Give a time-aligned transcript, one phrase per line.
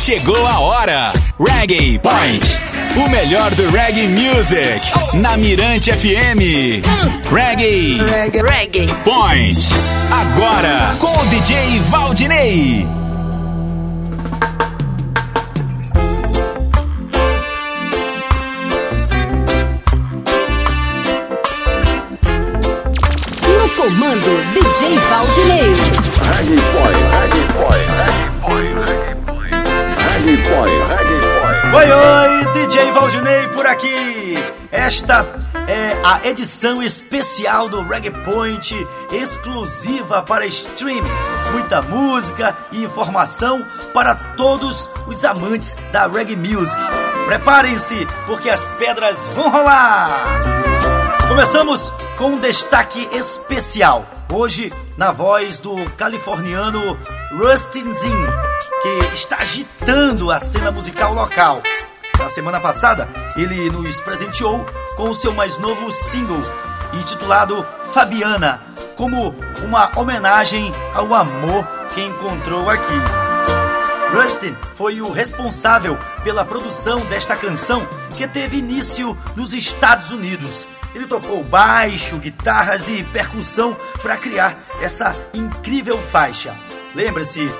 [0.00, 1.12] Chegou a hora.
[1.38, 2.58] Reggae Point.
[2.96, 4.80] O melhor do reggae music.
[5.20, 6.40] Na Mirante FM.
[7.30, 7.98] Reggae.
[8.42, 8.86] Reggae.
[9.04, 9.58] Point.
[10.10, 12.88] Agora com o DJ Valdinei.
[23.46, 25.72] No comando, DJ Valdinei.
[26.24, 29.09] Reggae Point, Reggae Point, Reggae Point, Reggae
[30.20, 31.76] Point, Reggae Point.
[31.76, 34.34] Oi, oi, DJ Valdinei por aqui.
[34.70, 35.26] Esta
[35.66, 41.08] é a edição especial do Reggae Point, exclusiva para streaming.
[41.52, 43.64] Muita música e informação
[43.94, 46.76] para todos os amantes da reggae music.
[47.26, 50.99] Preparem-se, porque as pedras vão rolar.
[51.30, 54.04] Começamos com um destaque especial.
[54.32, 56.98] Hoje, na voz do californiano
[57.30, 58.22] Rustin Zinn,
[58.82, 61.62] que está agitando a cena musical local.
[62.18, 66.42] Na semana passada, ele nos presenteou com o seu mais novo single,
[66.94, 68.60] intitulado Fabiana,
[68.96, 72.98] como uma homenagem ao amor que encontrou aqui.
[74.12, 80.66] Rustin foi o responsável pela produção desta canção que teve início nos Estados Unidos.
[80.94, 86.54] Ele tocou baixo, guitarras e percussão para criar essa incrível faixa.
[86.94, 87.50] Lembre-se,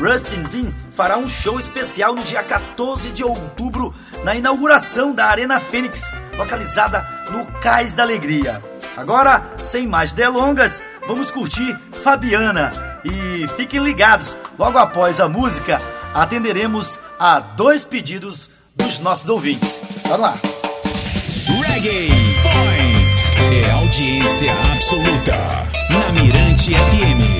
[0.00, 5.60] Rustin Zinn fará um show especial no dia 14 de outubro na inauguração da Arena
[5.60, 6.00] Fênix,
[6.36, 8.62] localizada no Cais da Alegria.
[8.96, 12.72] Agora, sem mais delongas, vamos curtir Fabiana
[13.04, 15.80] e fiquem ligados, logo após a música,
[16.12, 19.80] atenderemos a dois pedidos dos nossos ouvintes.
[20.04, 20.34] Vamos lá!
[21.80, 22.29] Reggae.
[23.62, 25.36] É audiência absoluta.
[25.90, 27.39] Na Mirante FM.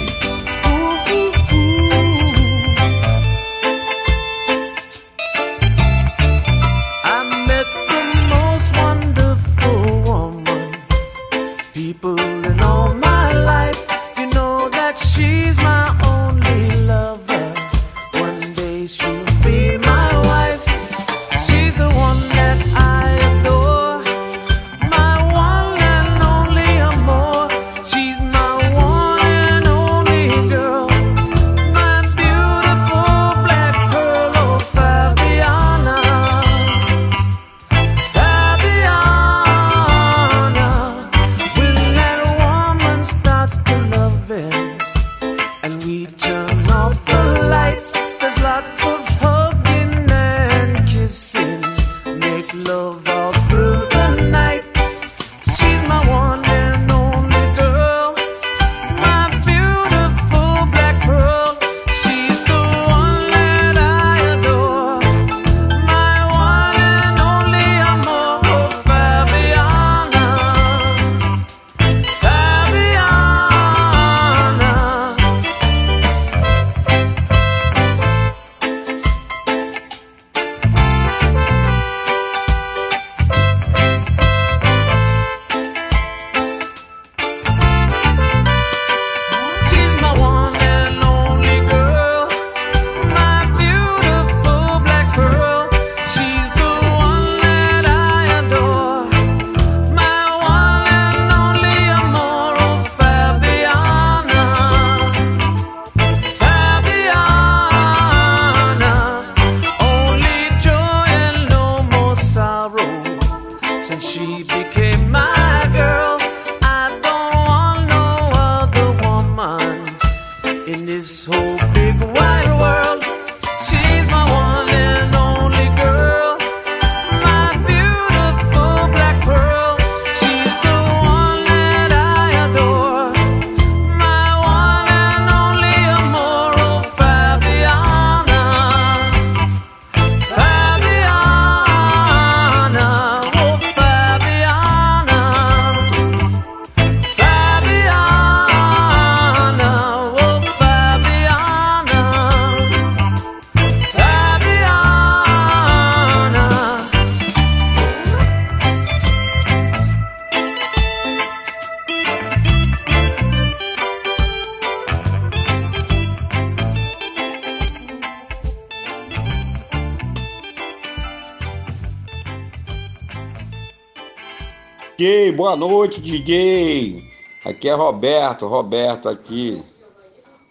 [175.00, 177.02] DJ, boa noite, DJ.
[177.43, 179.58] Aqui é Roberto, Roberto aqui.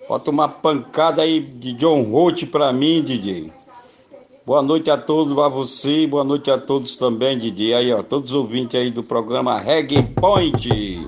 [0.07, 3.51] Bota uma pancada aí de John Holt pra mim, DJ.
[4.48, 7.75] Boa noite a todos, a você, boa noite a todos também, Didi.
[7.75, 11.06] Aí, ó, todos os ouvintes aí do programa Reggae Point.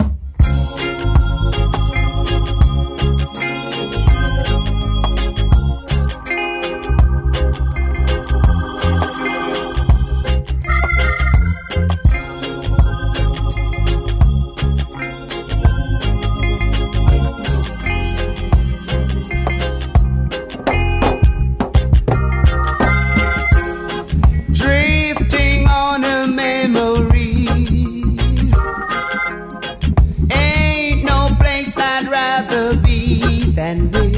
[33.56, 34.16] Than with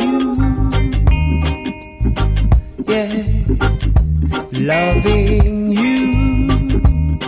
[0.00, 0.34] you.
[2.86, 3.24] Yeah,
[4.52, 7.20] loving you.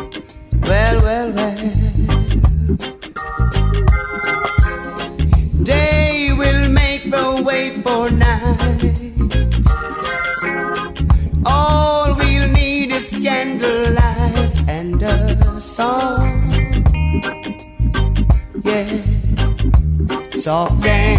[0.63, 1.06] Well.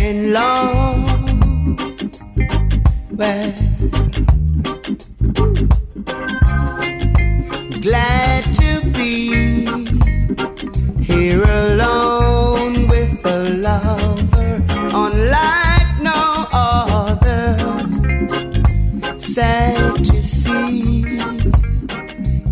[0.08, 1.04] And long.
[3.12, 3.52] Well,
[7.82, 9.66] glad to be
[11.04, 14.64] here alone with a lover
[15.04, 17.58] unlike no other
[19.20, 21.04] sad to see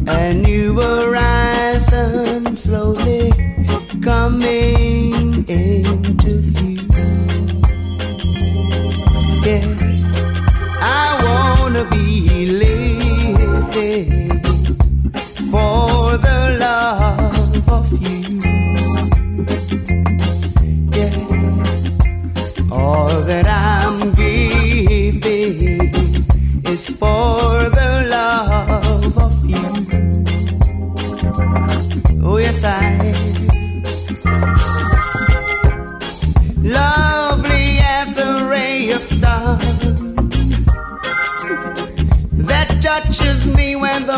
[0.08, 3.32] a new horizon slowly
[4.02, 6.05] coming into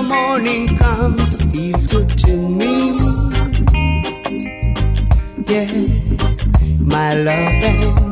[0.08, 2.94] morning comes, it feels good to me.
[5.48, 5.72] Yeah,
[6.80, 8.07] my love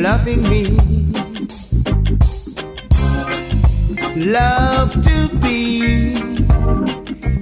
[0.00, 0.64] loving me,
[4.16, 6.14] love to be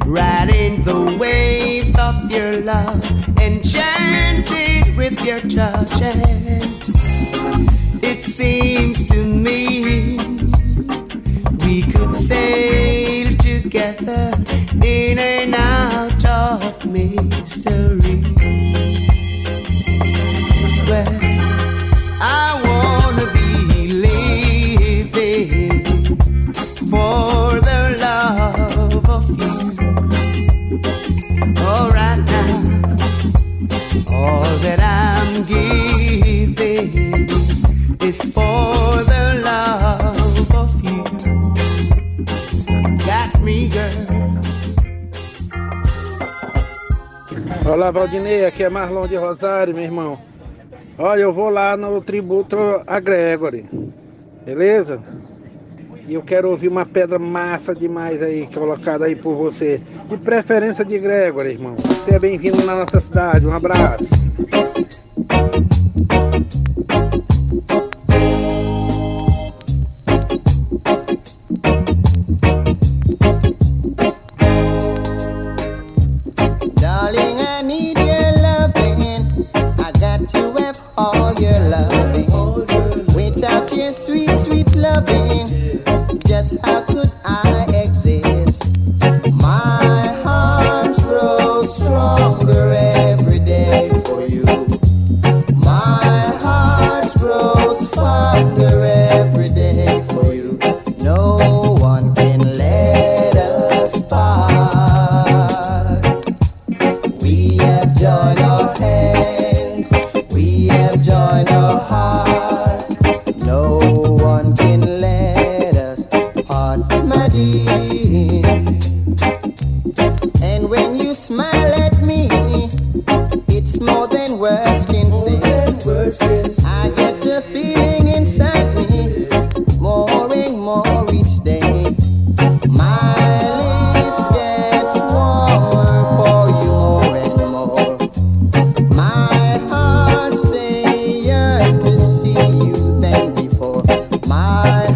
[0.05, 3.01] riding the waves of your love,
[3.41, 6.03] enchanted with your touch,
[31.57, 32.53] All right now,
[34.13, 37.27] all that I'm giving
[38.03, 41.05] is for the love of you.
[43.07, 44.09] Got me, girl.
[47.67, 50.19] Olá, Valdinei, aqui é Marlon de Rosário, meu irmão.
[50.99, 53.69] Olha, eu vou lá no tributo a Gregory,
[54.45, 55.03] beleza?
[56.09, 59.79] E eu quero ouvir uma pedra massa demais aí, colocada aí por você.
[60.09, 61.77] De preferência de Gregory, irmão.
[61.77, 63.47] Você é bem-vindo na nossa cidade.
[63.47, 64.09] Um abraço.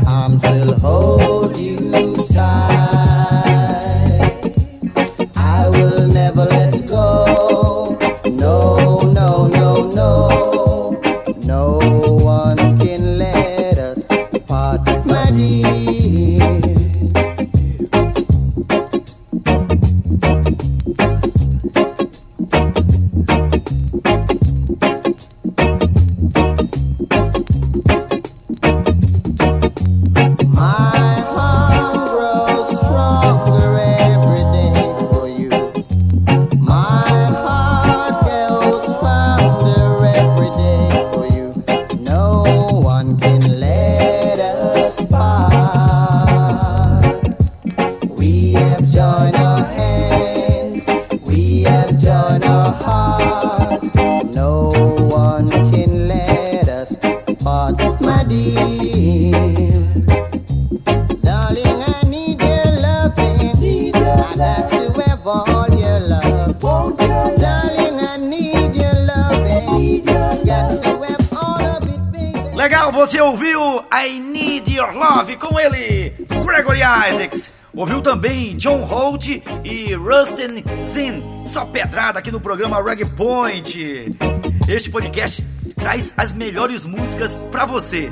[0.06, 2.71] arms will hold you tight.
[57.52, 59.32] my dear.
[61.22, 63.60] Darling, I need your loving.
[63.60, 66.62] Need your I got to have all your love.
[66.62, 66.98] Won't.
[66.98, 69.66] Darling, I need your loving.
[69.78, 70.46] Need your love.
[70.46, 72.56] Got to have all of it, baby.
[72.56, 76.14] Legal, você ouviu I Need Your Love com ele,
[76.46, 77.52] Gregory Isaacs.
[77.74, 79.28] Ouviu também John Holt
[79.64, 81.44] e Rustin Zinn.
[81.46, 84.16] Só pedrada aqui no programa Reggae Point.
[84.68, 85.42] Este podcast
[85.82, 88.08] traz as melhores músicas pra você.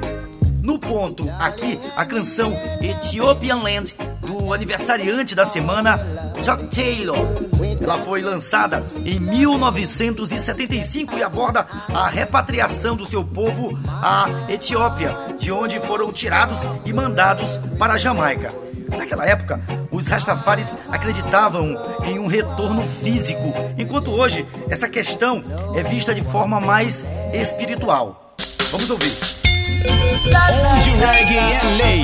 [0.61, 7.17] No ponto, aqui a canção Ethiopian Land do aniversariante da semana, Chuck Taylor.
[7.81, 15.50] Ela foi lançada em 1975 e aborda a repatriação do seu povo à Etiópia, de
[15.53, 18.70] onde foram tirados e mandados para a Jamaica.
[18.97, 25.42] Naquela época, os Rastafaris acreditavam em um retorno físico, enquanto hoje essa questão
[25.75, 28.35] é vista de forma mais espiritual.
[28.70, 29.12] Vamos ouvir.
[30.76, 32.02] Onde o reggae é lei.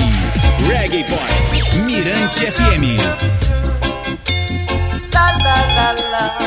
[0.67, 1.79] Reggae Point.
[1.85, 2.97] Mirante FM.
[5.13, 6.46] La la la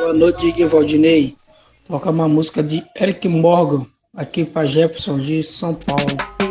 [0.00, 1.36] Boa noite, Ig Valdinei.
[1.84, 3.84] Toca uma música de Eric Morgan,
[4.16, 6.49] aqui para Jefferson de São Paulo.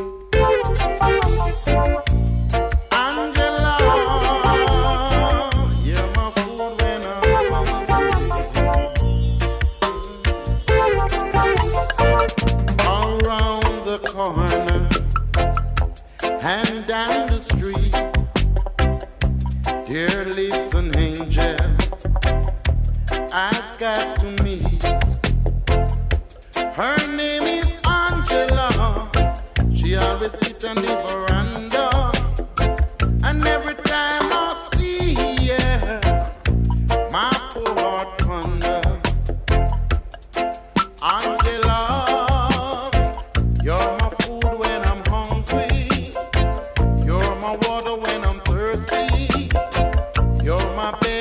[50.91, 51.18] My bed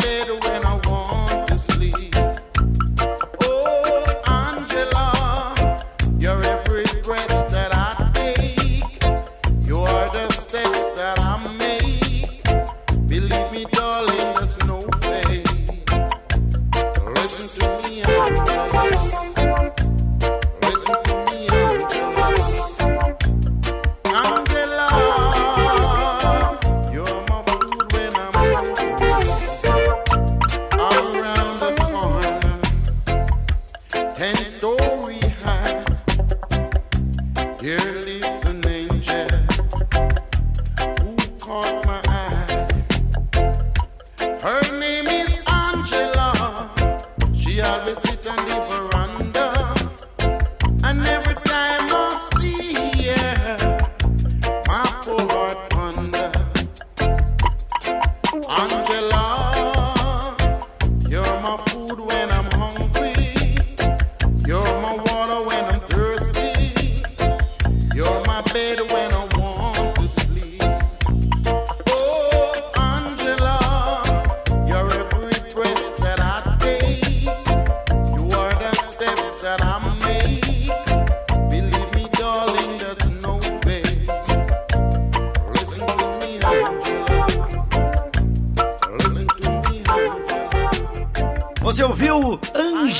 [0.00, 0.69] better when I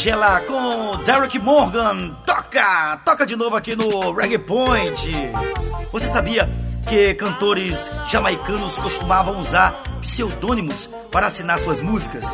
[0.01, 2.15] Angela com Derek Morgan?
[2.25, 2.97] Toca!
[3.05, 5.31] Toca de novo aqui no Reggae Point.
[5.93, 6.49] Você sabia
[6.89, 12.25] que cantores jamaicanos costumavam usar pseudônimos para assinar suas músicas?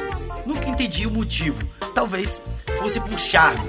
[0.46, 1.59] Nunca entendi o motivo.
[1.92, 2.40] Talvez
[2.79, 3.68] fosse por charme.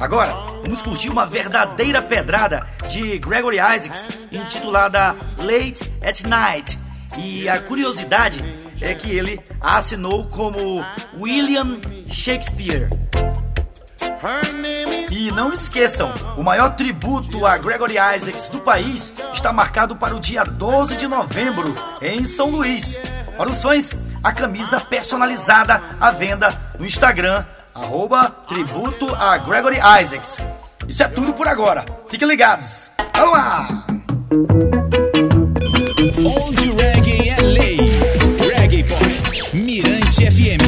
[0.00, 0.32] Agora,
[0.64, 6.78] vamos curtir uma verdadeira pedrada de Gregory Isaacs, intitulada Late at Night.
[7.18, 10.84] E a curiosidade é que ele assinou como
[11.18, 12.88] William Shakespeare.
[15.10, 20.20] E não esqueçam, o maior tributo a Gregory Isaacs do país está marcado para o
[20.20, 22.96] dia 12 de novembro, em São Luís.
[23.36, 30.38] Para os fãs, a camisa personalizada à venda no Instagram, arroba tributo a Gregory Isaacs.
[30.88, 31.84] Isso é tudo por agora.
[32.08, 32.90] Fiquem ligados.
[33.14, 34.71] Vamos lá!
[40.22, 40.61] Mariachi FM.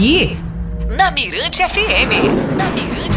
[0.00, 0.34] Aqui,
[0.96, 2.56] na Mirante FM.
[2.56, 3.09] Na Mirante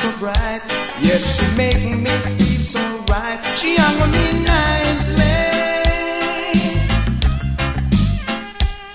[0.00, 0.62] so bright.
[1.00, 3.38] Yes, she make me feel so right.
[3.54, 5.36] She hung me nicely.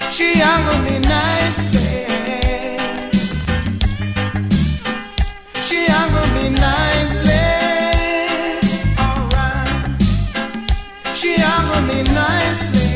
[0.10, 1.92] She hung me nicely.
[5.62, 7.46] She hung me nicely.
[9.06, 10.02] Alright.
[11.14, 12.94] She hung me nicely.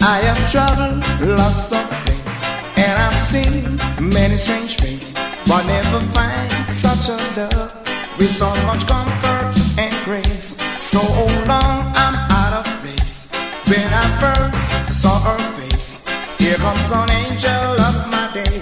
[0.00, 1.02] I have traveled
[1.38, 2.21] lots of pain
[3.32, 3.64] seen
[4.12, 5.14] many strange faces,
[5.48, 7.72] but never find such a love
[8.18, 10.60] with so much comfort and grace.
[10.76, 13.32] So oh, long I'm out of place.
[13.70, 16.06] When I first saw her face,
[16.38, 18.60] here comes an angel of my day.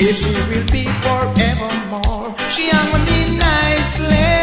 [0.00, 4.34] If she will be forevermore, she hung on me nicely.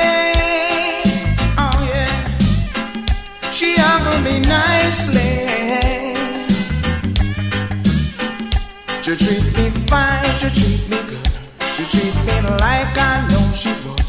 [1.64, 2.38] Oh yeah,
[3.52, 5.45] she hung on me nicely.
[9.06, 11.30] She treat me fine, she treat me good.
[11.78, 14.02] She treat me like I know she would.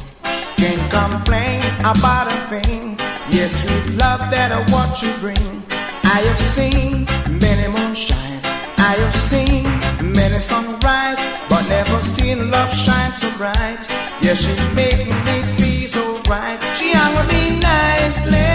[0.56, 2.96] Can't complain about a thing.
[3.28, 5.62] Yes, sweet love that I want you bring.
[6.02, 8.40] I have seen many moonshine.
[8.78, 9.68] I have seen
[10.16, 13.84] many sunrise, but never seen love shine so bright.
[14.22, 16.58] Yes, she make me feel so right.
[16.74, 18.48] She hung with me nicely.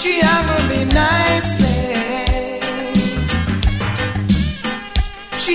[0.00, 1.59] She hung with me nicely.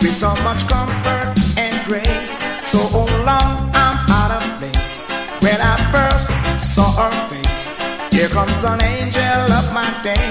[0.00, 2.38] with so much comfort and grace.
[2.60, 5.08] So oh long I'm out of place.
[5.40, 7.78] When I first saw her face,
[8.10, 10.28] here comes an angel of my day.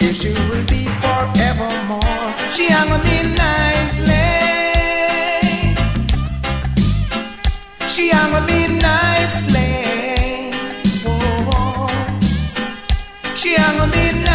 [0.00, 4.26] If she will be forevermore, she hung on me nicely.
[7.88, 10.52] She hung on me nicely.
[11.04, 11.88] Whoa.
[13.34, 14.25] She hung on me.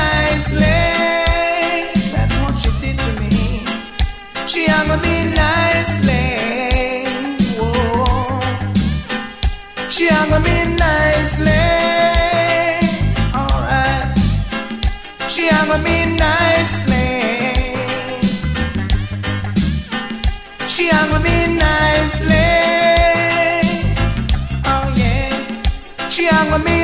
[26.12, 26.81] She hung on me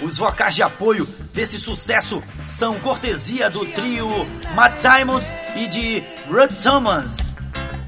[0.00, 4.08] Os vocais de apoio desse sucesso são cortesia do trio
[4.54, 7.30] Matt Diamond e de Rudd Thomas.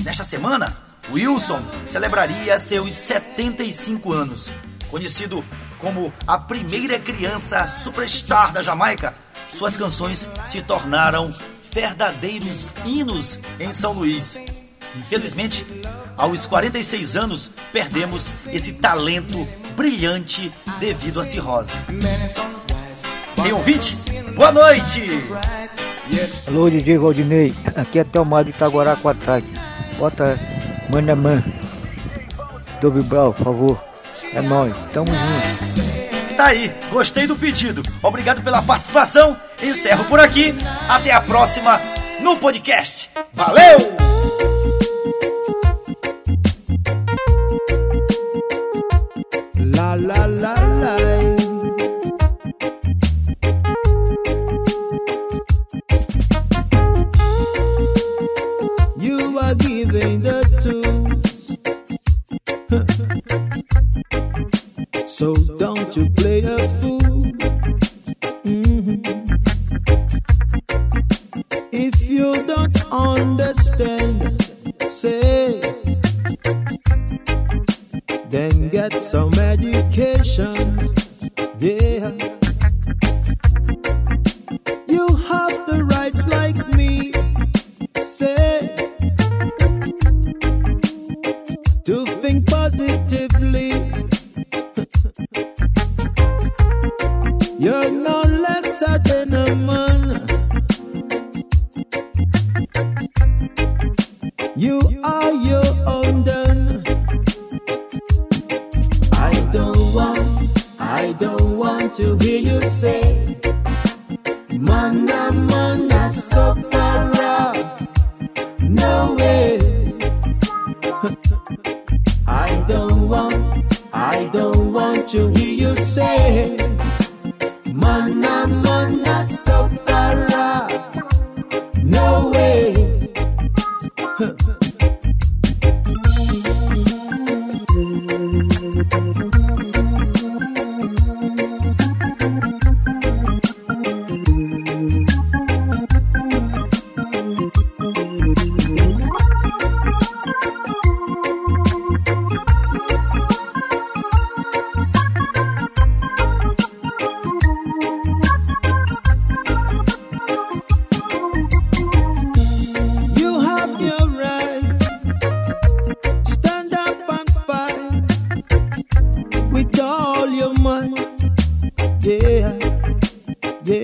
[0.05, 0.77] Nesta semana,
[1.11, 4.53] Wilson celebraria seus 75 anos.
[4.91, 5.43] Conhecido
[5.79, 9.15] como a primeira criança superstar da Jamaica,
[9.53, 11.33] suas canções se tornaram
[11.73, 14.41] verdadeiros hinos em São Luís.
[14.97, 15.65] Infelizmente,
[16.17, 21.73] aos 46 anos, perdemos esse talento brilhante devido à cirrose.
[23.43, 23.97] Tem ouvinte?
[24.35, 25.03] Boa noite!
[26.49, 27.55] Alô, DJ Valdinei.
[27.77, 29.47] Aqui é Telmar de Itaguará com ataque.
[29.97, 30.39] Bota
[30.89, 31.43] Manaman.
[32.81, 33.85] Dobre Brau, por favor.
[34.35, 34.75] É nóis.
[34.93, 35.90] Tamo junto.
[36.41, 37.83] Tá aí, gostei do pedido.
[38.03, 39.37] Obrigado pela participação.
[39.63, 40.55] Encerro por aqui.
[40.89, 41.79] Até a próxima
[42.23, 43.11] no podcast.
[43.35, 43.77] Valeu!
[65.21, 66.30] So don't you play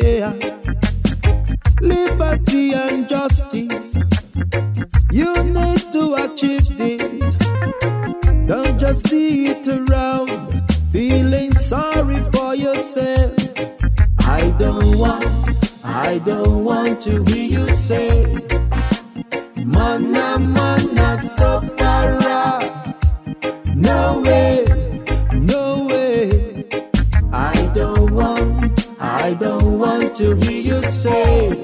[0.02, 0.32] yeah.
[1.80, 3.96] Liberty and justice.
[5.10, 7.34] You need to achieve this.
[8.46, 10.30] Don't just see it around,
[10.90, 13.34] feeling sorry for yourself.
[14.20, 15.26] I don't want,
[15.84, 18.24] I don't want to hear you say.
[19.64, 21.18] Mana mana
[21.78, 22.06] far.
[23.74, 24.55] No way,
[30.16, 31.62] to hear you say.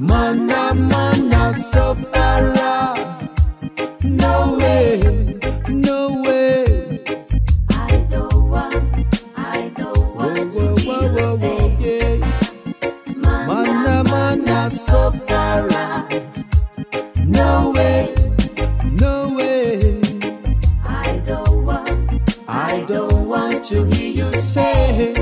[0.00, 2.98] Mana mana so far out.
[4.02, 5.00] No way,
[5.68, 7.04] no way.
[7.70, 8.74] I don't want,
[9.36, 12.20] I don't want to hear you say.
[13.16, 16.14] Mana mana so far out.
[17.18, 18.14] No way,
[18.92, 20.00] no way.
[20.84, 21.90] I don't want,
[22.48, 25.12] I don't want to hear you say,